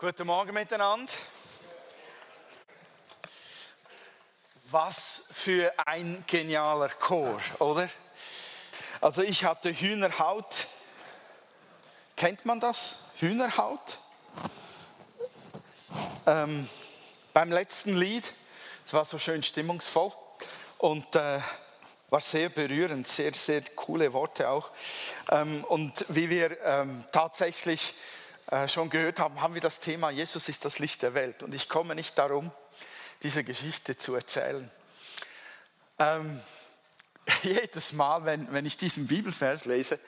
[0.00, 1.12] Guten Morgen miteinander.
[4.70, 7.86] Was für ein genialer Chor, oder?
[9.02, 10.68] Also ich hatte Hühnerhaut.
[12.16, 12.94] Kennt man das?
[13.16, 13.98] Hühnerhaut?
[16.26, 16.66] Ähm,
[17.34, 18.32] beim letzten Lied,
[18.86, 20.12] es war so schön stimmungsvoll
[20.78, 21.40] und äh,
[22.08, 24.70] war sehr berührend, sehr, sehr coole Worte auch.
[25.30, 27.94] Ähm, und wie wir ähm, tatsächlich
[28.66, 31.42] schon gehört haben, haben wir das Thema, Jesus ist das Licht der Welt.
[31.42, 32.50] Und ich komme nicht darum,
[33.22, 34.70] diese Geschichte zu erzählen.
[35.98, 36.40] Ähm,
[37.42, 40.00] jedes Mal, wenn, wenn ich diesen Bibelvers lese,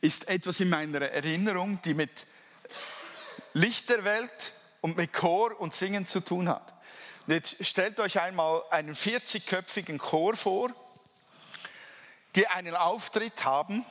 [0.00, 2.26] ist etwas in meiner Erinnerung, die mit
[3.52, 6.72] Licht der Welt und mit Chor und Singen zu tun hat.
[7.26, 10.70] Und jetzt stellt euch einmal einen 40-köpfigen Chor vor,
[12.34, 13.84] die einen Auftritt haben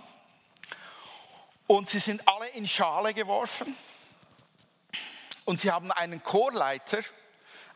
[1.68, 3.76] und sie sind alle in Schale geworfen.
[5.46, 7.00] Und sie haben einen Chorleiter,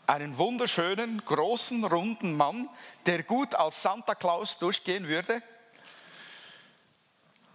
[0.08, 2.70] einen wunderschönen, großen, runden Mann,
[3.06, 5.42] der gut als Santa Claus durchgehen würde,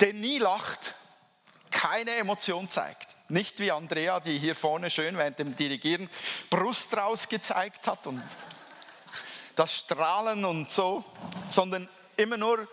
[0.00, 0.94] der nie lacht,
[1.70, 3.16] keine Emotion zeigt.
[3.28, 6.10] Nicht wie Andrea, die hier vorne schön während dem Dirigieren
[6.48, 8.22] Brust rausgezeigt hat und
[9.54, 11.04] das Strahlen und so,
[11.48, 12.66] sondern immer nur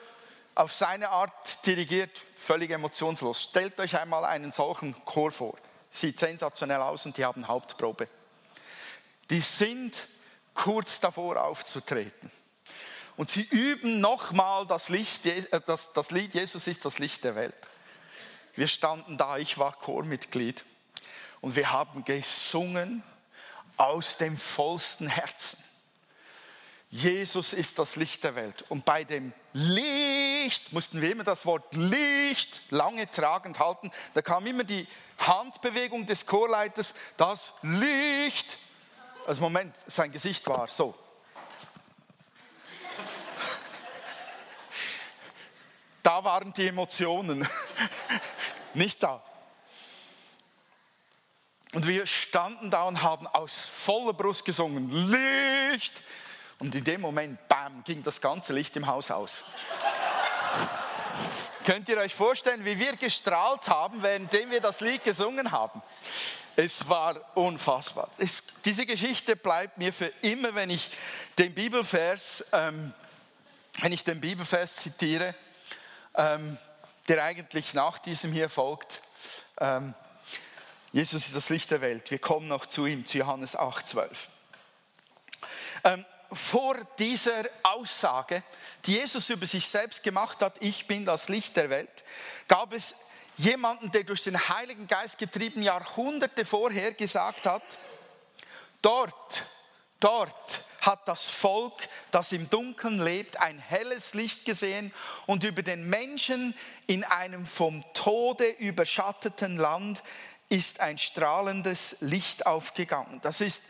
[0.57, 3.43] auf seine Art dirigiert, völlig emotionslos.
[3.43, 5.57] Stellt euch einmal einen solchen Chor vor.
[5.91, 8.09] Sieht sensationell aus und die haben Hauptprobe.
[9.29, 10.07] Die sind
[10.55, 12.31] kurz davor aufzutreten.
[13.17, 17.55] Und sie üben nochmal das, äh, das, das Lied Jesus ist das Licht der Welt.
[18.55, 20.65] Wir standen da, ich war Chormitglied
[21.41, 23.03] und wir haben gesungen
[23.77, 25.63] aus dem vollsten Herzen.
[26.89, 28.63] Jesus ist das Licht der Welt.
[28.69, 33.91] Und bei dem Licht mussten wir immer das Wort Licht lange tragend halten.
[34.13, 38.57] Da kam immer die Handbewegung des Chorleiters, das Licht.
[39.25, 40.95] Also Moment, sein Gesicht war so.
[46.01, 47.45] Da waren die Emotionen,
[48.73, 49.21] nicht da.
[51.73, 56.01] Und wir standen da und haben aus voller Brust gesungen, Licht,
[56.59, 59.43] und in dem Moment, bam, ging das ganze Licht im Haus aus.
[61.65, 65.81] Könnt ihr euch vorstellen, wie wir gestrahlt haben, währenddem wir das Lied gesungen haben?
[66.55, 68.09] Es war unfassbar.
[68.17, 70.89] Es, diese Geschichte bleibt mir für immer, wenn ich
[71.37, 72.93] den Bibelvers, ähm,
[73.79, 75.35] wenn ich den Bibelvers zitiere,
[76.15, 76.57] ähm,
[77.07, 79.01] der eigentlich nach diesem hier folgt.
[79.59, 79.93] Ähm,
[80.93, 82.09] Jesus ist das Licht der Welt.
[82.09, 84.29] Wir kommen noch zu ihm, zu Johannes 8, 12.
[86.31, 88.43] Vor dieser Aussage,
[88.85, 92.03] die Jesus über sich selbst gemacht hat, ich bin das Licht der Welt,
[92.47, 92.95] gab es
[93.37, 97.63] jemanden, der durch den Heiligen Geist getrieben Jahrhunderte vorher gesagt hat,
[98.81, 99.43] dort,
[99.99, 104.93] dort hat das Volk, das im Dunkeln lebt, ein helles Licht gesehen
[105.25, 106.55] und über den Menschen
[106.87, 110.03] in einem vom Tode überschatteten Land
[110.49, 113.19] ist ein strahlendes Licht aufgegangen.
[113.21, 113.63] Das ist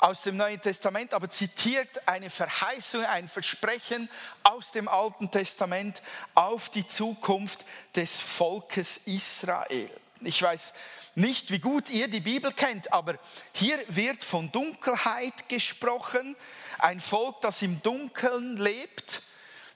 [0.00, 4.08] aus dem Neuen Testament, aber zitiert eine Verheißung, ein Versprechen
[4.42, 6.02] aus dem Alten Testament
[6.34, 7.64] auf die Zukunft
[7.94, 9.90] des Volkes Israel.
[10.20, 10.72] Ich weiß
[11.14, 13.18] nicht, wie gut ihr die Bibel kennt, aber
[13.52, 16.36] hier wird von Dunkelheit gesprochen,
[16.78, 19.22] ein Volk, das im Dunkeln lebt.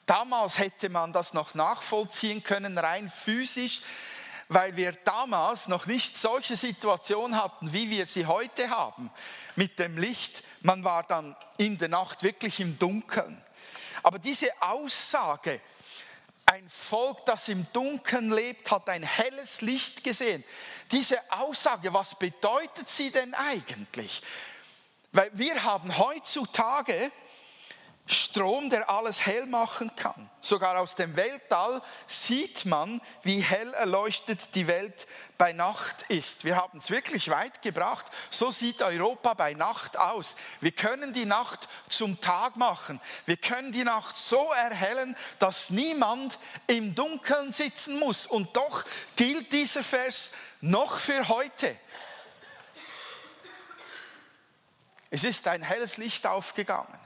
[0.07, 3.83] Damals hätte man das noch nachvollziehen können, rein physisch
[4.55, 9.11] weil wir damals noch nicht solche Situationen hatten, wie wir sie heute haben
[9.57, 10.43] mit dem Licht.
[10.61, 13.43] Man war dann in der Nacht wirklich im Dunkeln.
[14.03, 15.61] Aber diese Aussage,
[16.45, 20.45] ein Volk, das im Dunkeln lebt, hat ein helles Licht gesehen.
[20.91, 24.23] Diese Aussage, was bedeutet sie denn eigentlich?
[25.13, 27.11] Weil wir haben heutzutage
[28.07, 30.29] Strom, der alles hell machen kann.
[30.41, 35.07] Sogar aus dem Weltall sieht man, wie hell erleuchtet die Welt
[35.39, 36.45] bei Nacht ist.
[36.45, 38.07] Wir haben es wirklich weit gebracht.
[38.29, 40.35] So sieht Europa bei Nacht aus.
[40.61, 43.01] Wir können die Nacht zum Tag machen.
[43.25, 48.27] Wir können die Nacht so erhellen, dass niemand im Dunkeln sitzen muss.
[48.27, 48.85] Und doch
[49.15, 51.77] gilt dieser Vers noch für heute.
[55.09, 57.02] Es ist ein helles Licht aufgegangen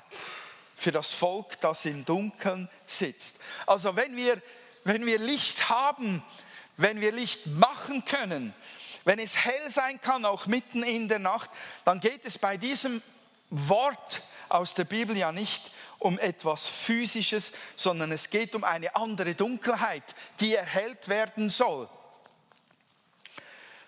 [0.77, 3.39] für das Volk, das im Dunkeln sitzt.
[3.67, 4.41] Also wenn wir,
[4.85, 6.23] wenn wir Licht haben,
[6.77, 8.55] wenn wir Licht machen können,
[9.05, 11.51] wenn es hell sein kann, auch mitten in der Nacht,
[11.85, 13.03] dann geht es bei diesem
[13.51, 19.35] Wort aus der Bibel ja nicht um etwas Physisches, sondern es geht um eine andere
[19.35, 20.03] Dunkelheit,
[20.41, 21.89] die erhellt werden soll.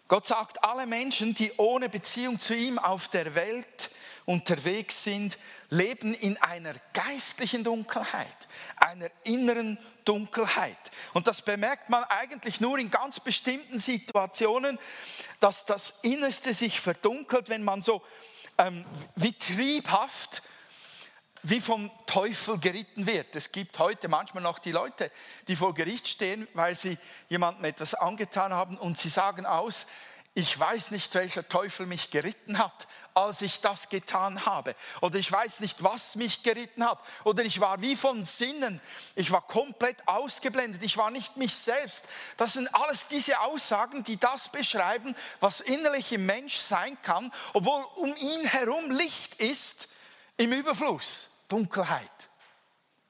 [0.09, 3.91] Gott sagt, alle Menschen, die ohne Beziehung zu ihm auf der Welt
[4.29, 5.39] unterwegs sind,
[5.71, 8.47] leben in einer geistlichen Dunkelheit,
[8.77, 10.77] einer inneren Dunkelheit.
[11.15, 14.79] Und das bemerkt man eigentlich nur in ganz bestimmten Situationen,
[15.41, 18.03] dass das Innerste sich verdunkelt, wenn man so
[18.59, 18.85] ähm,
[19.17, 20.43] wie triebhaft
[21.45, 23.35] wie vom Teufel geritten wird.
[23.35, 25.11] Es gibt heute manchmal noch die Leute,
[25.47, 26.99] die vor Gericht stehen, weil sie
[27.29, 29.87] jemandem etwas angetan haben und sie sagen aus,
[30.35, 34.75] ich weiß nicht, welcher Teufel mich geritten hat, als ich das getan habe.
[35.01, 36.99] Oder ich weiß nicht, was mich geritten hat.
[37.25, 38.81] Oder ich war wie von Sinnen.
[39.15, 40.83] Ich war komplett ausgeblendet.
[40.83, 42.05] Ich war nicht mich selbst.
[42.37, 47.83] Das sind alles diese Aussagen, die das beschreiben, was innerlich im Mensch sein kann, obwohl
[47.97, 49.89] um ihn herum Licht ist
[50.37, 51.29] im Überfluss.
[51.49, 52.11] Dunkelheit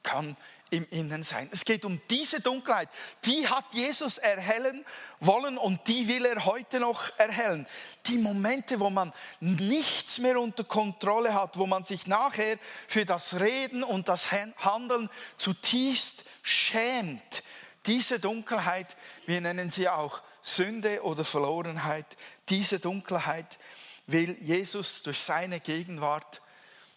[0.03, 0.37] kann
[0.71, 1.49] im Inneren sein.
[1.53, 2.89] Es geht um diese Dunkelheit.
[3.25, 4.85] Die hat Jesus erhellen
[5.21, 7.67] wollen und die will er heute noch erhellen.
[8.07, 13.41] Die Momente, wo man nichts mehr unter Kontrolle hat, wo man sich nachher für das
[13.41, 17.43] Reden und das Handeln zutiefst schämt.
[17.87, 22.07] Diese Dunkelheit, wir nennen sie auch Sünde oder Verlorenheit,
[22.49, 23.59] diese Dunkelheit
[24.07, 26.41] will Jesus durch seine Gegenwart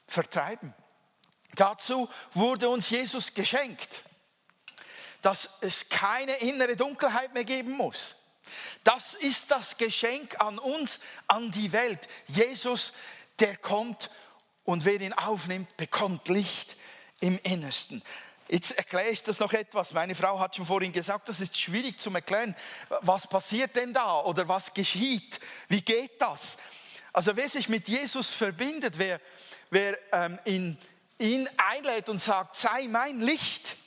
[0.07, 0.73] vertreiben.
[1.55, 4.03] Dazu wurde uns Jesus geschenkt,
[5.21, 8.15] dass es keine innere Dunkelheit mehr geben muss.
[8.83, 12.07] Das ist das Geschenk an uns, an die Welt.
[12.27, 12.93] Jesus,
[13.39, 14.09] der kommt
[14.63, 16.75] und wer ihn aufnimmt, bekommt Licht
[17.19, 18.03] im Innersten.
[18.47, 19.93] Jetzt erkläre ich das noch etwas.
[19.93, 22.55] Meine Frau hat schon vorhin gesagt, das ist schwierig zu erklären.
[23.01, 25.39] Was passiert denn da oder was geschieht?
[25.69, 26.57] Wie geht das?
[27.13, 29.21] Also wer sich mit Jesus verbindet, wer,
[29.69, 30.77] wer ähm, in
[31.21, 33.77] ihn einlädt und sagt, sei mein Licht,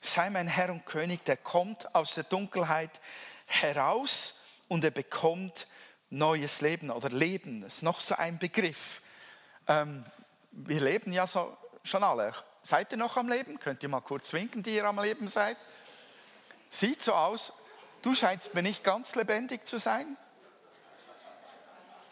[0.00, 3.00] sei mein Herr und König, der kommt aus der Dunkelheit
[3.46, 4.34] heraus
[4.68, 5.66] und er bekommt
[6.10, 7.62] neues Leben oder Leben.
[7.62, 9.02] Das ist noch so ein Begriff.
[9.66, 10.04] Ähm,
[10.52, 12.32] wir leben ja so, schon alle.
[12.62, 13.58] Seid ihr noch am Leben?
[13.58, 15.56] Könnt ihr mal kurz winken, die ihr am Leben seid?
[16.70, 17.52] Sieht so aus.
[18.02, 20.16] Du scheinst mir nicht ganz lebendig zu sein.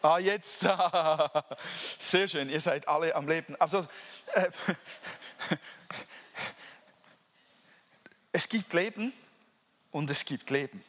[0.06, 0.61] Ah, jetzt.
[1.99, 3.56] Sehr schön, ihr seid alle am Leben.
[3.61, 3.85] Also,
[4.35, 4.49] äh,
[8.32, 9.12] es gibt Leben
[9.91, 10.81] und es gibt Leben.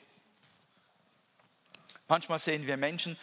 [2.08, 3.18] Manchmal sehen wir Menschen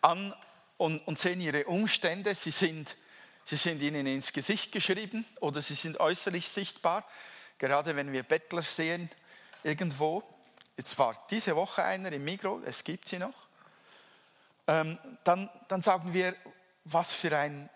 [0.00, 0.32] an
[0.76, 2.36] und, und sehen ihre Umstände.
[2.36, 2.96] Sie sind,
[3.44, 7.04] sie sind ihnen ins Gesicht geschrieben oder sie sind äußerlich sichtbar.
[7.58, 9.10] Gerade wenn wir Bettler sehen
[9.64, 10.22] irgendwo.
[10.76, 13.41] Jetzt war diese Woche einer im Migro, es gibt sie noch
[14.66, 16.34] ähm, dann, dann sagen wir,
[16.84, 17.68] was für ein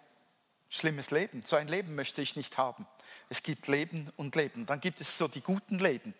[0.69, 1.43] schlimmes Leben.
[1.45, 2.87] So ein Leben möchte ich nicht haben.
[3.29, 4.67] Es gibt Leben und Leben.
[4.67, 6.15] Dann gibt es so die guten Leben.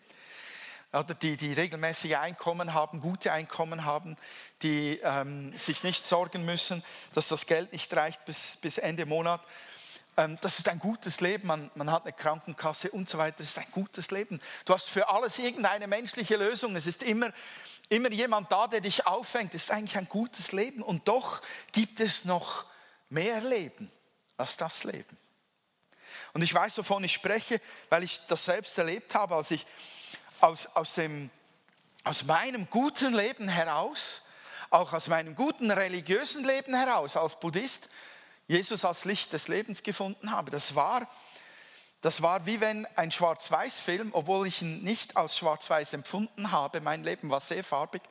[0.93, 4.15] Oder die, die regelmäßige Einkommen haben, gute Einkommen haben,
[4.61, 6.81] die ähm, sich nicht sorgen müssen,
[7.13, 9.41] dass das Geld nicht reicht bis, bis Ende Monat.
[10.15, 13.35] Ähm, das ist ein gutes Leben, man, man hat eine Krankenkasse und so weiter.
[13.39, 14.39] Das ist ein gutes Leben.
[14.63, 16.75] Du hast für alles irgendeine menschliche Lösung.
[16.77, 17.31] Es ist immer
[17.89, 20.81] immer jemand da, der dich auffängt, ist eigentlich ein gutes Leben.
[20.81, 21.41] Und doch
[21.71, 22.65] gibt es noch
[23.09, 23.91] mehr Leben
[24.37, 25.17] als das Leben.
[26.33, 29.65] Und ich weiß, wovon ich spreche, weil ich das selbst erlebt habe, als ich
[30.41, 31.29] aus, aus, dem,
[32.03, 34.23] aus meinem guten Leben heraus,
[34.69, 37.89] auch aus meinem guten religiösen Leben heraus als Buddhist,
[38.47, 40.51] Jesus als Licht des Lebens gefunden habe.
[40.51, 41.09] Das war
[42.01, 47.03] das war wie wenn ein Schwarz-Weiß-Film, obwohl ich ihn nicht als Schwarz-Weiß empfunden habe, mein
[47.03, 48.01] Leben war sehr farbig,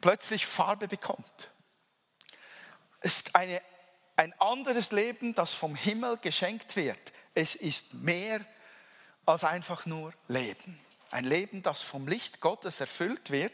[0.00, 1.50] plötzlich Farbe bekommt.
[3.00, 3.60] Es ist eine,
[4.16, 7.12] ein anderes Leben, das vom Himmel geschenkt wird.
[7.34, 8.40] Es ist mehr
[9.24, 10.78] als einfach nur Leben.
[11.10, 13.52] Ein Leben, das vom Licht Gottes erfüllt wird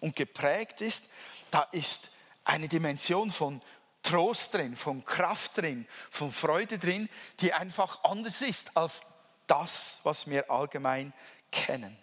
[0.00, 1.08] und geprägt ist.
[1.50, 2.10] Da ist
[2.44, 3.62] eine Dimension von
[4.06, 7.08] Trost drin, von Kraft drin, von Freude drin,
[7.40, 9.02] die einfach anders ist als
[9.48, 11.12] das, was wir allgemein
[11.50, 11.96] kennen.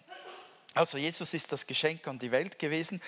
[0.74, 3.00] Also Jesus ist das Geschenk an die Welt gewesen.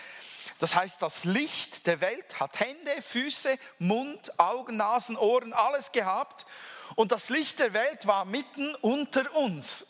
[0.61, 6.47] Das heißt, das Licht der Welt hat Hände, Füße, Mund, Augen, Nasen, Ohren, alles gehabt.
[6.95, 9.87] Und das Licht der Welt war mitten unter uns.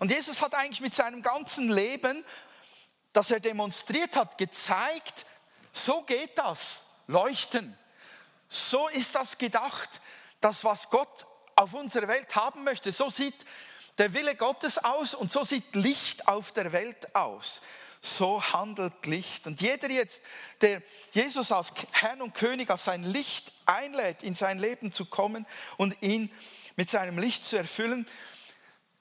[0.00, 2.24] Und Jesus hat eigentlich mit seinem ganzen Leben,
[3.12, 5.26] das er demonstriert hat, gezeigt,
[5.70, 7.76] so geht das, leuchten.
[8.54, 10.02] So ist das gedacht,
[10.42, 12.92] das, was Gott auf unserer Welt haben möchte.
[12.92, 13.34] So sieht
[13.96, 17.62] der Wille Gottes aus und so sieht Licht auf der Welt aus.
[18.02, 19.46] So handelt Licht.
[19.46, 20.20] Und jeder jetzt,
[20.60, 20.82] der
[21.12, 25.46] Jesus als Herrn und König, als sein Licht einlädt, in sein Leben zu kommen
[25.78, 26.30] und ihn
[26.76, 28.06] mit seinem Licht zu erfüllen,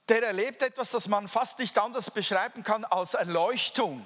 [0.08, 4.06] der erlebt etwas, das man fast nicht anders beschreiben kann als Erleuchtung.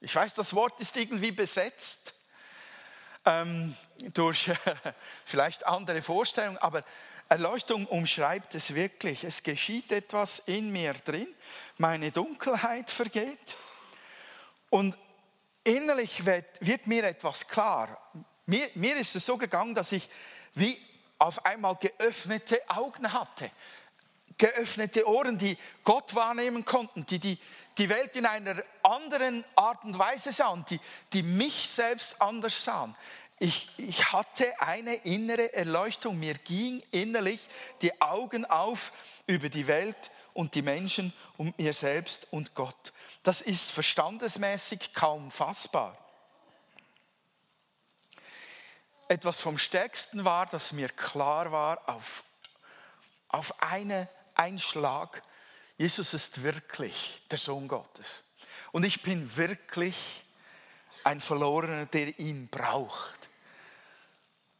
[0.00, 2.15] Ich weiß, das Wort ist irgendwie besetzt,
[3.26, 3.76] ähm,
[4.14, 4.50] durch
[5.24, 6.84] vielleicht andere Vorstellungen, aber
[7.28, 9.24] Erleuchtung umschreibt es wirklich.
[9.24, 11.28] Es geschieht etwas in mir drin,
[11.76, 13.56] meine Dunkelheit vergeht
[14.70, 14.96] und
[15.64, 18.10] innerlich wird, wird mir etwas klar.
[18.46, 20.08] Mir, mir ist es so gegangen, dass ich
[20.54, 20.80] wie
[21.18, 23.50] auf einmal geöffnete Augen hatte
[24.38, 27.38] geöffnete Ohren, die Gott wahrnehmen konnten, die, die
[27.78, 30.80] die Welt in einer anderen Art und Weise sahen, die,
[31.12, 32.96] die mich selbst anders sahen.
[33.38, 37.40] Ich, ich hatte eine innere Erleuchtung, mir ging innerlich
[37.82, 38.92] die Augen auf
[39.26, 42.92] über die Welt und die Menschen und mir selbst und Gott.
[43.22, 45.98] Das ist verstandesmäßig kaum fassbar.
[49.08, 52.24] Etwas vom Stärksten war, dass mir klar war, auf,
[53.28, 55.22] auf eine ein Schlag,
[55.78, 58.22] Jesus ist wirklich der Sohn Gottes.
[58.72, 59.96] Und ich bin wirklich
[61.04, 63.28] ein Verlorener, der ihn braucht.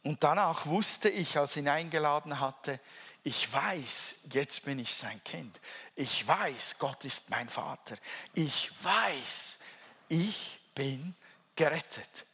[0.03, 2.79] Und danach wusste ich, als ich ihn eingeladen hatte,
[3.23, 5.59] ich weiß, jetzt bin ich sein Kind.
[5.95, 7.97] Ich weiß, Gott ist mein Vater.
[8.33, 9.59] Ich weiß,
[10.07, 11.13] ich bin
[11.55, 12.25] gerettet.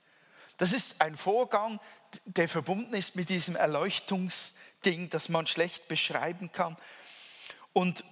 [0.58, 1.80] Das ist ein Vorgang,
[2.26, 6.78] der verbunden ist mit diesem Erleuchtungsding, das man schlecht beschreiben kann.
[7.74, 8.03] Und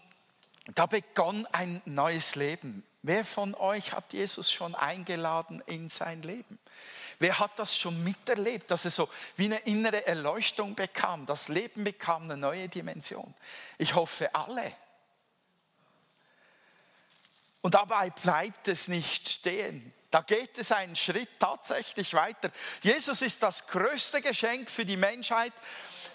[0.75, 2.84] da begann ein neues Leben.
[3.03, 6.60] Wer von euch hat Jesus schon eingeladen in sein Leben?
[7.20, 11.25] Wer hat das schon miterlebt, dass er so wie eine innere Erleuchtung bekam?
[11.25, 13.34] Das Leben bekam eine neue Dimension.
[13.77, 14.72] Ich hoffe alle.
[17.62, 19.94] Und dabei bleibt es nicht stehen.
[20.10, 22.51] Da geht es einen Schritt tatsächlich weiter.
[22.82, 25.53] Jesus ist das größte Geschenk für die Menschheit,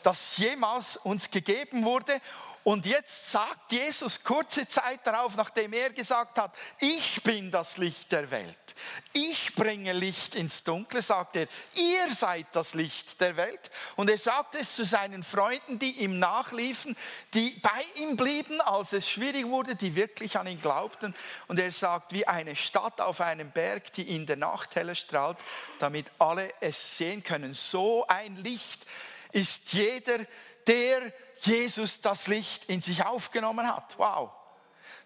[0.02, 2.20] das jemals uns gegeben wurde.
[2.66, 8.10] Und jetzt sagt Jesus kurze Zeit darauf, nachdem er gesagt hat, ich bin das Licht
[8.10, 8.74] der Welt.
[9.12, 11.46] Ich bringe Licht ins Dunkle, sagt er,
[11.76, 13.70] ihr seid das Licht der Welt.
[13.94, 16.96] Und er sagt es zu seinen Freunden, die ihm nachliefen,
[17.34, 21.14] die bei ihm blieben, als es schwierig wurde, die wirklich an ihn glaubten.
[21.46, 25.38] Und er sagt, wie eine Stadt auf einem Berg, die in der Nacht heller strahlt,
[25.78, 27.54] damit alle es sehen können.
[27.54, 28.84] So ein Licht
[29.30, 30.18] ist jeder,
[30.66, 33.98] der Jesus das Licht in sich aufgenommen hat.
[33.98, 34.30] Wow.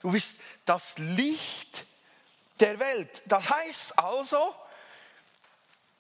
[0.00, 1.84] Du bist das Licht
[2.58, 3.22] der Welt.
[3.26, 4.54] Das heißt also,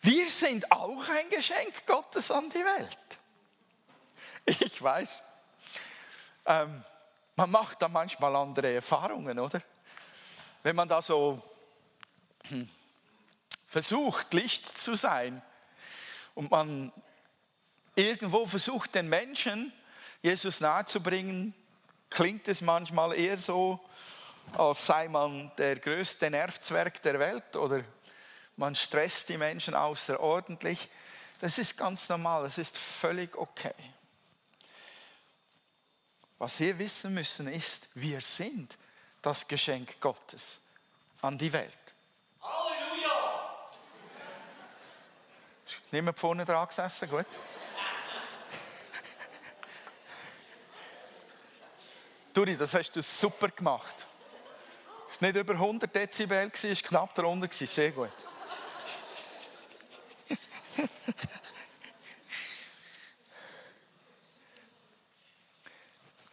[0.02, 2.98] wir sind auch ein Geschenk Gottes an die Welt.
[4.46, 5.22] Ich weiß,
[6.46, 6.84] ähm,
[7.36, 9.62] man macht da manchmal andere Erfahrungen, oder?
[10.62, 11.42] Wenn man da so
[12.48, 12.68] hm,
[13.66, 15.42] versucht, Licht zu sein
[16.34, 16.92] und man
[17.94, 19.72] irgendwo versucht, den Menschen
[20.22, 21.54] Jesus nahezubringen,
[22.10, 23.80] klingt es manchmal eher so,
[24.56, 27.82] als sei man der größte Nervzwerg der Welt oder
[28.56, 30.88] man stresst die Menschen außerordentlich.
[31.40, 33.74] Das ist ganz normal, das ist völlig okay.
[36.38, 38.76] Was wir wissen müssen ist, wir sind
[39.22, 40.60] das Geschenk Gottes
[41.22, 41.78] an die Welt.
[42.42, 43.60] Halleluja!
[45.92, 47.26] Niemand vorne dran gesessen, gut?
[52.32, 54.06] Duri, das hast du super gemacht.
[55.10, 58.10] Es war nicht über 100 Dezibel, es war knapp darunter, sehr gut.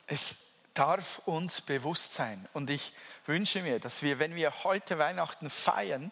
[0.06, 0.36] es
[0.76, 2.94] darf uns bewusst sein und ich
[3.26, 6.12] wünsche mir, dass wir, wenn wir heute Weihnachten feiern,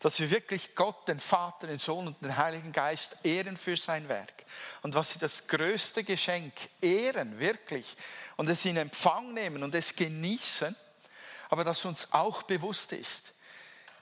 [0.00, 4.08] dass wir wirklich Gott, den Vater, den Sohn und den Heiligen Geist ehren für sein
[4.08, 4.44] Werk.
[4.82, 7.96] Und was sie das größte Geschenk ehren, wirklich,
[8.36, 10.76] und es in Empfang nehmen und es genießen,
[11.48, 13.32] aber dass uns auch bewusst ist,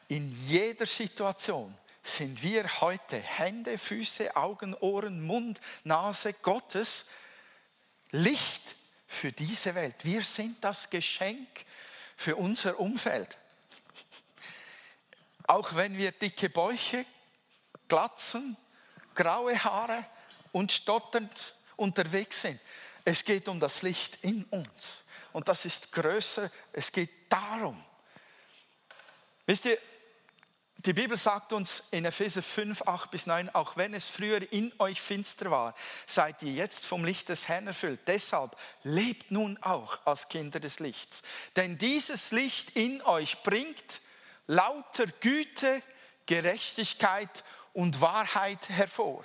[0.08, 7.06] in jeder Situation sind wir heute Hände, Füße, Augen, Ohren, Mund, Nase Gottes,
[8.10, 9.96] Licht für diese Welt.
[10.02, 11.48] Wir sind das Geschenk
[12.16, 13.38] für unser Umfeld.
[15.46, 17.04] Auch wenn wir dicke Bäuche,
[17.88, 18.56] Glatzen,
[19.14, 20.04] graue Haare
[20.52, 22.60] und stotternd unterwegs sind.
[23.04, 25.04] Es geht um das Licht in uns.
[25.32, 26.50] Und das ist größer.
[26.72, 27.82] Es geht darum.
[29.46, 29.78] Wisst ihr,
[30.78, 34.72] die Bibel sagt uns in Epheser 5, 8 bis 9, auch wenn es früher in
[34.78, 35.74] euch finster war,
[36.06, 38.00] seid ihr jetzt vom Licht des Herrn erfüllt.
[38.06, 41.22] Deshalb lebt nun auch als Kinder des Lichts.
[41.56, 44.00] Denn dieses Licht in euch bringt
[44.46, 45.82] lauter Güte,
[46.26, 49.24] Gerechtigkeit und Wahrheit hervor.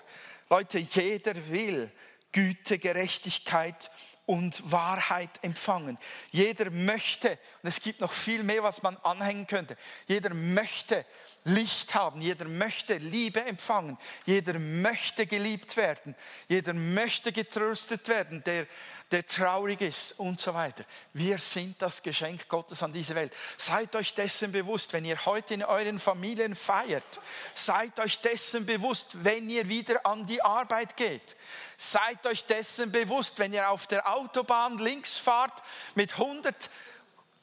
[0.49, 1.91] Leute, jeder will
[2.31, 3.91] Güte, Gerechtigkeit
[4.25, 5.97] und Wahrheit empfangen.
[6.31, 7.31] Jeder möchte,
[7.63, 9.75] und es gibt noch viel mehr, was man anhängen könnte,
[10.07, 11.05] jeder möchte
[11.49, 16.15] Licht haben, jeder möchte Liebe empfangen, jeder möchte geliebt werden,
[16.47, 18.67] jeder möchte getröstet werden, der,
[19.11, 20.83] der traurig ist und so weiter.
[21.13, 23.33] Wir sind das Geschenk Gottes an diese Welt.
[23.57, 27.19] Seid euch dessen bewusst, wenn ihr heute in euren Familien feiert.
[27.53, 31.35] Seid euch dessen bewusst, wenn ihr wieder an die Arbeit geht.
[31.77, 35.63] Seid euch dessen bewusst, wenn ihr auf der Autobahn links fahrt
[35.95, 36.69] mit 100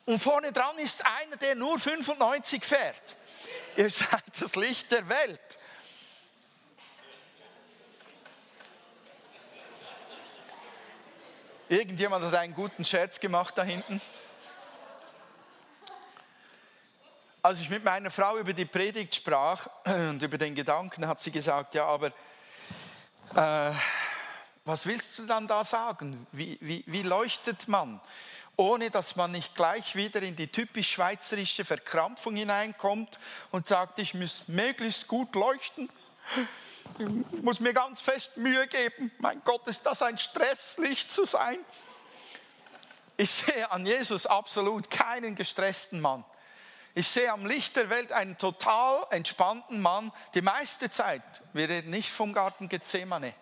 [0.07, 3.17] und vorne dran ist einer, der nur 95 fährt.
[3.77, 5.59] Ihr seid das Licht der Welt.
[11.69, 14.01] Irgendjemand hat einen guten Scherz gemacht da hinten.
[17.43, 21.31] Als ich mit meiner Frau über die Predigt sprach und über den Gedanken, hat sie
[21.31, 22.13] gesagt, ja, aber
[23.35, 23.73] äh,
[24.65, 26.27] was willst du dann da sagen?
[26.33, 28.01] Wie, wie, wie leuchtet man?
[28.57, 33.19] Ohne dass man nicht gleich wieder in die typisch schweizerische Verkrampfung hineinkommt
[33.51, 35.91] und sagt, ich muss möglichst gut leuchten,
[36.99, 39.11] ich muss mir ganz fest Mühe geben.
[39.19, 41.59] Mein Gott, ist das ein Stresslicht zu sein?
[43.19, 46.25] Ich sehe an Jesus absolut keinen gestressten Mann.
[46.95, 51.23] Ich sehe am Licht der Welt einen total entspannten Mann, die meiste Zeit.
[51.53, 53.35] Wir reden nicht vom Garten Gethsemane.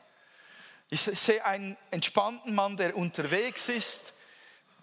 [0.90, 4.12] Ich sehe einen entspannten Mann, der unterwegs ist,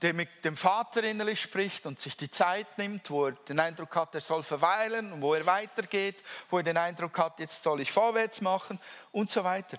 [0.01, 3.95] der mit dem Vater innerlich spricht und sich die Zeit nimmt, wo er den Eindruck
[3.95, 7.81] hat, er soll verweilen und wo er weitergeht, wo er den Eindruck hat, jetzt soll
[7.81, 8.79] ich vorwärts machen
[9.11, 9.77] und so weiter.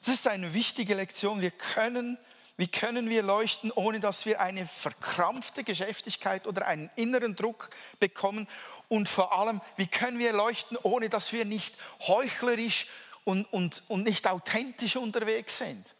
[0.00, 1.42] Das ist eine wichtige Lektion.
[1.42, 2.16] Wir können,
[2.56, 8.48] wie können wir leuchten, ohne dass wir eine verkrampfte Geschäftigkeit oder einen inneren Druck bekommen?
[8.88, 11.74] Und vor allem, wie können wir leuchten, ohne dass wir nicht
[12.06, 12.86] heuchlerisch
[13.24, 15.94] und, und, und nicht authentisch unterwegs sind?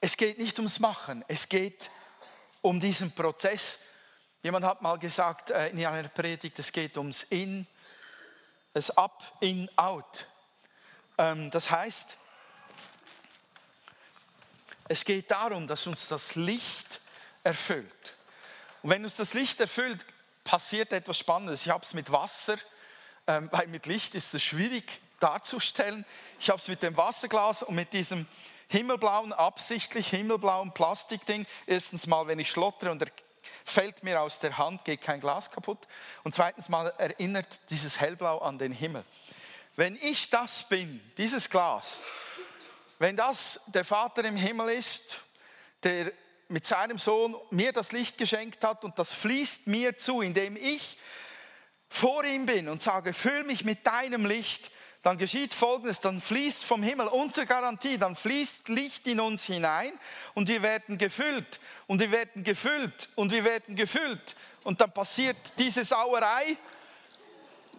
[0.00, 1.90] Es geht nicht ums Machen, es geht
[2.62, 3.78] um diesen Prozess.
[4.42, 7.66] Jemand hat mal gesagt äh, in einer Predigt, es geht ums In,
[8.74, 10.28] das Up, In, Out.
[11.18, 12.16] Ähm, das heißt,
[14.88, 17.00] es geht darum, dass uns das Licht
[17.42, 18.14] erfüllt.
[18.82, 20.06] Und wenn uns das Licht erfüllt,
[20.44, 21.66] passiert etwas Spannendes.
[21.66, 22.56] Ich habe es mit Wasser,
[23.26, 26.04] ähm, weil mit Licht ist es schwierig darzustellen.
[26.38, 28.26] Ich habe es mit dem Wasserglas und mit diesem
[28.68, 31.46] himmelblauen, absichtlich himmelblauen Plastikding.
[31.66, 33.08] Erstens mal, wenn ich schlottere und er
[33.64, 35.88] fällt mir aus der Hand, geht kein Glas kaputt.
[36.22, 39.04] Und zweitens mal erinnert dieses Hellblau an den Himmel.
[39.76, 42.00] Wenn ich das bin, dieses Glas,
[42.98, 45.20] wenn das der Vater im Himmel ist,
[45.82, 46.12] der
[46.48, 50.98] mit seinem Sohn mir das Licht geschenkt hat und das fließt mir zu, indem ich
[51.88, 54.70] vor ihm bin und sage, füll mich mit deinem Licht,
[55.02, 59.92] dann geschieht Folgendes, dann fließt vom Himmel unter Garantie, dann fließt Licht in uns hinein
[60.34, 65.36] und wir werden gefüllt und wir werden gefüllt und wir werden gefüllt und dann passiert
[65.58, 66.56] diese Sauerei.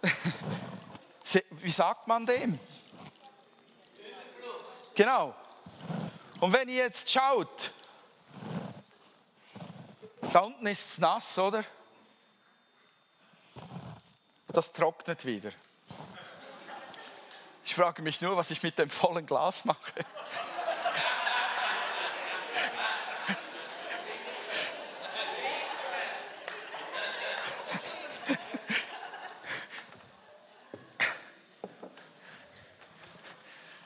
[1.50, 2.58] Wie sagt man dem?
[4.94, 5.34] Genau.
[6.40, 7.70] Und wenn ihr jetzt schaut,
[10.32, 11.64] da unten ist es nass, oder?
[14.48, 15.52] Das trocknet wieder.
[17.70, 19.92] Ich frage mich nur, was ich mit dem vollen Glas mache.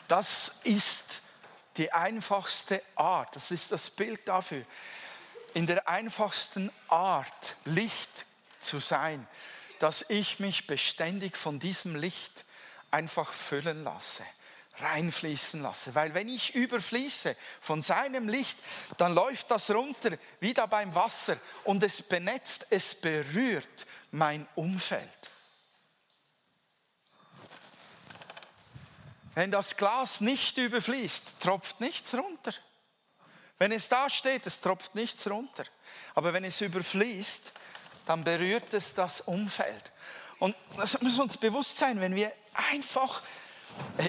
[0.09, 1.21] Das ist
[1.77, 4.65] die einfachste Art, das ist das Bild dafür,
[5.53, 8.25] in der einfachsten Art Licht
[8.61, 9.29] zu sein,
[9.79, 12.47] dass ich mich beständig von diesem Licht
[12.95, 14.25] einfach füllen lasse,
[14.79, 15.95] reinfließen lasse.
[15.95, 18.59] Weil wenn ich überfließe von seinem Licht,
[18.97, 25.11] dann läuft das runter, wie da beim Wasser, und es benetzt, es berührt mein Umfeld.
[29.35, 32.53] Wenn das Glas nicht überfließt, tropft nichts runter.
[33.59, 35.65] Wenn es da steht, es tropft nichts runter.
[36.15, 37.53] Aber wenn es überfließt,
[38.07, 39.93] dann berührt es das Umfeld.
[40.39, 42.33] Und das muss uns bewusst sein, wenn wir
[42.71, 43.23] einfach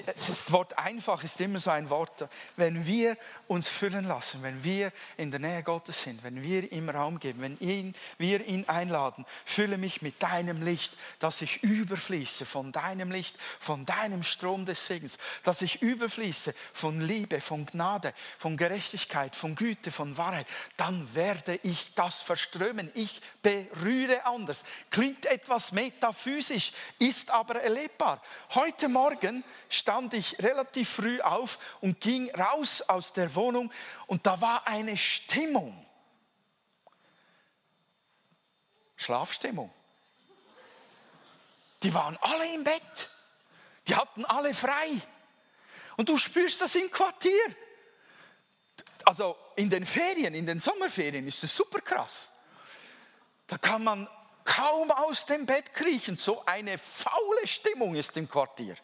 [0.06, 2.28] das Wort einfach ist immer so ein Wort.
[2.56, 6.88] Wenn wir uns füllen lassen, wenn wir in der Nähe Gottes sind, wenn wir ihm
[6.88, 12.46] Raum geben, wenn ihn, wir ihn einladen, fülle mich mit deinem Licht, dass ich überfließe
[12.46, 18.12] von deinem Licht, von deinem Strom des Segens, dass ich überfließe von Liebe, von Gnade,
[18.38, 22.90] von Gerechtigkeit, von Güte, von Wahrheit, dann werde ich das verströmen.
[22.94, 24.64] Ich berühre anders.
[24.90, 28.20] Klingt etwas metaphysisch, ist aber erlebbar.
[28.54, 33.72] Heute Morgen stand ich relativ früh auf und ging raus aus der Wohnung
[34.06, 35.86] und da war eine Stimmung.
[38.96, 39.72] Schlafstimmung.
[41.82, 43.10] die waren alle im Bett.
[43.86, 45.00] Die hatten alle frei.
[45.96, 47.54] Und du spürst das im Quartier.
[49.04, 52.30] Also in den Ferien, in den Sommerferien ist es super krass.
[53.46, 54.08] Da kann man
[54.44, 56.16] kaum aus dem Bett kriechen.
[56.16, 58.76] So eine faule Stimmung ist im Quartier.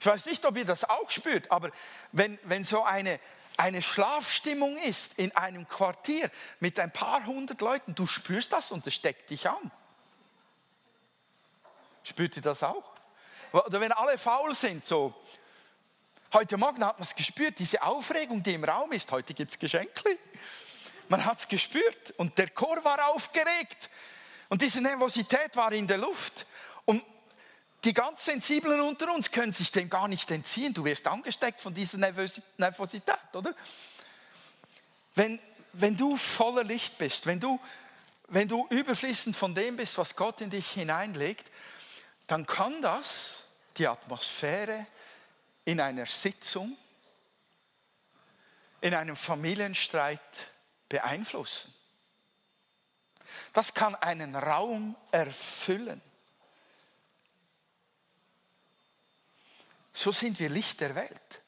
[0.00, 1.70] Ich weiß nicht, ob ihr das auch spürt, aber
[2.12, 3.18] wenn, wenn so eine,
[3.56, 6.30] eine Schlafstimmung ist in einem Quartier
[6.60, 9.70] mit ein paar hundert Leuten, du spürst das und es steckt dich an.
[12.02, 12.84] Spürt ihr das auch?
[13.52, 15.14] Oder wenn alle faul sind, so.
[16.32, 19.10] Heute Morgen hat man es gespürt, diese Aufregung, die im Raum ist.
[19.12, 20.18] Heute gibt es Geschenke.
[21.08, 23.88] Man hat es gespürt und der Chor war aufgeregt
[24.48, 26.46] und diese Nervosität war in der Luft.
[26.84, 27.02] Und
[27.84, 30.74] die ganz Sensiblen unter uns können sich dem gar nicht entziehen.
[30.74, 33.54] Du wirst angesteckt von dieser Nervosität, oder?
[35.14, 35.40] Wenn,
[35.72, 37.60] wenn du voller Licht bist, wenn du,
[38.28, 41.46] wenn du überfließend von dem bist, was Gott in dich hineinlegt,
[42.26, 43.44] dann kann das
[43.76, 44.86] die Atmosphäre
[45.64, 46.76] in einer Sitzung,
[48.80, 50.20] in einem Familienstreit
[50.88, 51.72] beeinflussen.
[53.52, 56.00] Das kann einen Raum erfüllen.
[59.96, 61.40] So sind wir Licht der Welt.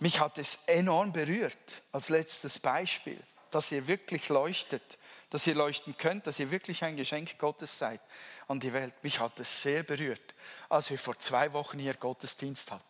[0.00, 4.96] Mich hat es enorm berührt als letztes Beispiel, dass ihr wirklich leuchtet,
[5.28, 8.00] dass ihr leuchten könnt, dass ihr wirklich ein Geschenk Gottes seid
[8.48, 8.94] an die Welt.
[9.02, 10.34] Mich hat es sehr berührt,
[10.70, 12.82] als wir vor zwei Wochen hier Gottesdienst hatten.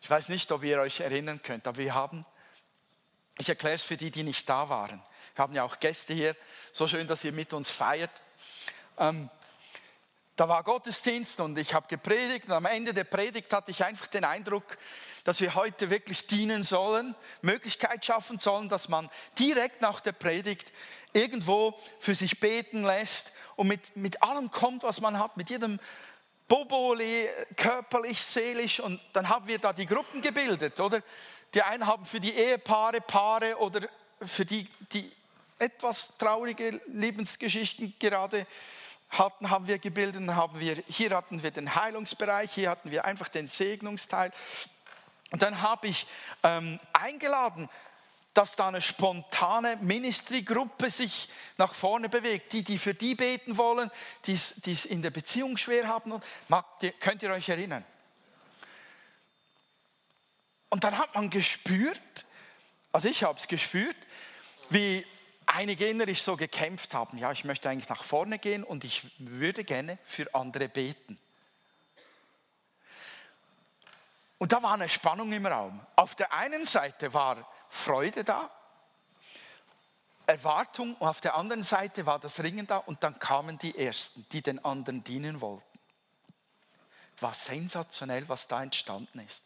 [0.00, 2.24] Ich weiß nicht, ob ihr euch erinnern könnt, aber wir haben,
[3.36, 5.02] ich erkläre es für die, die nicht da waren.
[5.34, 6.34] Wir haben ja auch Gäste hier.
[6.72, 8.10] So schön, dass ihr mit uns feiert.
[8.98, 9.28] Ähm,
[10.36, 14.06] da war Gottesdienst und ich habe gepredigt und am Ende der Predigt hatte ich einfach
[14.06, 14.76] den Eindruck,
[15.24, 20.72] dass wir heute wirklich dienen sollen, Möglichkeit schaffen sollen, dass man direkt nach der Predigt
[21.14, 25.80] irgendwo für sich beten lässt und mit, mit allem kommt, was man hat, mit jedem
[26.48, 31.02] Boboli, körperlich, seelisch und dann haben wir da die Gruppen gebildet, oder?
[31.54, 33.88] Die einen haben für die Ehepaare, Paare oder
[34.20, 35.10] für die, die
[35.58, 38.46] etwas traurige Lebensgeschichten gerade
[39.18, 40.26] hatten, haben wir gebildet.
[40.28, 44.32] Haben wir, hier hatten wir den Heilungsbereich, hier hatten wir einfach den Segnungsteil.
[45.30, 46.06] Und dann habe ich
[46.42, 47.68] ähm, eingeladen,
[48.34, 52.52] dass da eine spontane Ministry-Gruppe sich nach vorne bewegt.
[52.52, 53.90] Die, die für die beten wollen,
[54.26, 56.20] die es in der Beziehung schwer haben.
[57.00, 57.84] Könnt ihr euch erinnern?
[60.68, 62.26] Und dann hat man gespürt,
[62.92, 63.96] also ich habe es gespürt,
[64.68, 65.06] wie
[65.46, 69.64] einige innerlich so gekämpft haben, ja, ich möchte eigentlich nach vorne gehen und ich würde
[69.64, 71.18] gerne für andere beten.
[74.38, 75.80] Und da war eine Spannung im Raum.
[75.94, 78.50] Auf der einen Seite war Freude da,
[80.26, 84.26] Erwartung und auf der anderen Seite war das Ringen da und dann kamen die Ersten,
[84.32, 85.64] die den anderen dienen wollten.
[87.20, 89.44] War sensationell, was da entstanden ist.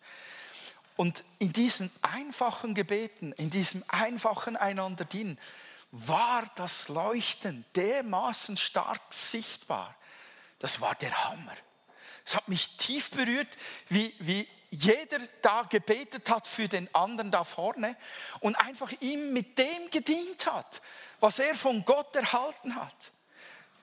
[0.96, 5.38] Und in diesen einfachen Gebeten, in diesem einfachen einander dienen,
[5.92, 9.94] war das Leuchten dermaßen stark sichtbar.
[10.58, 11.56] Das war der Hammer.
[12.24, 13.56] Es hat mich tief berührt,
[13.88, 17.96] wie, wie jeder da gebetet hat für den anderen da vorne
[18.38, 20.80] und einfach ihm mit dem gedient hat,
[21.18, 23.12] was er von Gott erhalten hat.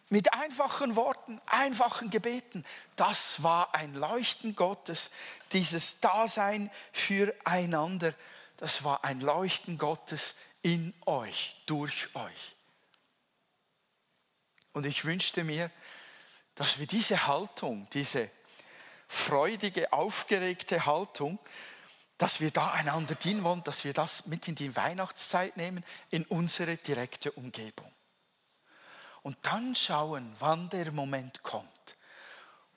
[0.09, 2.63] Mit einfachen Worten, einfachen Gebeten.
[2.95, 5.11] Das war ein Leuchten Gottes,
[5.51, 8.13] dieses Dasein füreinander.
[8.55, 10.35] Das war ein Leuchten Gottes
[10.67, 12.55] in euch, durch euch.
[14.73, 15.71] Und ich wünschte mir,
[16.55, 18.29] dass wir diese Haltung, diese
[19.07, 21.39] freudige, aufgeregte Haltung,
[22.17, 26.25] dass wir da einander dienen wollen, dass wir das mit in die Weihnachtszeit nehmen, in
[26.25, 27.93] unsere direkte Umgebung.
[29.21, 31.95] Und dann schauen, wann der Moment kommt,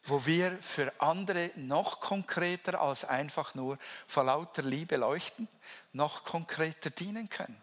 [0.05, 5.49] wo wir für andere noch konkreter als einfach nur vor lauter Liebe leuchten,
[5.93, 7.61] noch konkreter dienen können.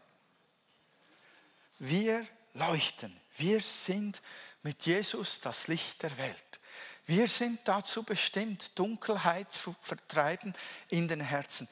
[1.79, 4.21] Wir leuchten, wir sind
[4.63, 6.59] mit Jesus das Licht der Welt.
[7.05, 10.53] Wir sind dazu bestimmt, Dunkelheit zu vertreiben
[10.89, 11.69] in den Herzen.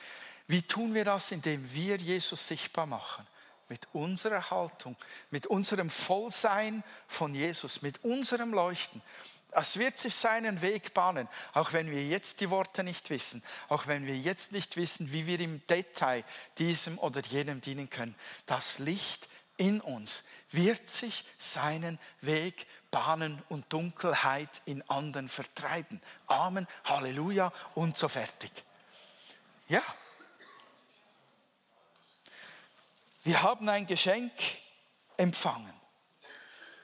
[0.48, 1.32] Wie tun wir das?
[1.32, 3.28] Indem wir Jesus sichtbar machen.
[3.68, 4.96] Mit unserer Haltung,
[5.32, 9.02] mit unserem Vollsein von Jesus, mit unserem Leuchten.
[9.52, 13.88] Es wird sich seinen Weg bahnen, auch wenn wir jetzt die Worte nicht wissen, auch
[13.88, 16.24] wenn wir jetzt nicht wissen, wie wir im Detail
[16.58, 18.16] diesem oder jenem dienen können.
[18.46, 26.02] Das Licht in uns wird sich seinen Weg bahnen und Dunkelheit in anderen vertreiben.
[26.28, 28.52] Amen, Halleluja und so fertig.
[29.68, 29.82] Ja.
[33.24, 34.32] Wir haben ein Geschenk
[35.18, 35.74] empfangen.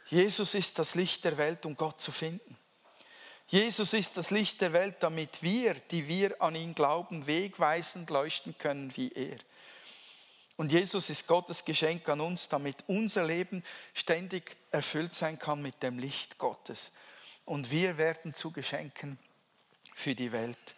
[0.08, 2.58] Jesus ist das Licht der Welt, um Gott zu finden.
[3.48, 8.58] Jesus ist das Licht der Welt, damit wir, die wir an ihn glauben, wegweisend leuchten
[8.58, 9.38] können wie er.
[10.58, 15.82] Und Jesus ist Gottes Geschenk an uns, damit unser Leben ständig erfüllt sein kann mit
[15.82, 16.92] dem Licht Gottes.
[17.46, 19.18] Und wir werden zu Geschenken
[19.96, 20.76] für die Welt,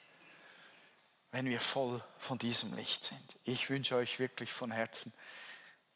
[1.31, 3.37] wenn wir voll von diesem Licht sind.
[3.43, 5.13] Ich wünsche euch wirklich von Herzen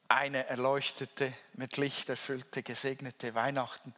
[0.10, 3.94] eine erleuchtete, mit Licht erfüllte, gesegnete Weihnachten.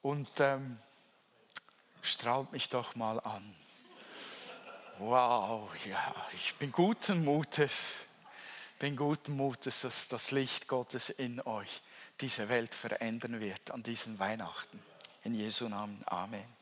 [0.00, 0.78] Und ähm,
[2.02, 3.42] strahlt mich doch mal an.
[4.98, 7.96] Wow, ja, ich bin guten Mutes,
[8.82, 11.80] bin guten Mutes, dass das Licht Gottes in euch
[12.20, 14.82] diese Welt verändern wird an diesen Weihnachten.
[15.22, 16.02] In Jesu Namen.
[16.06, 16.61] Amen.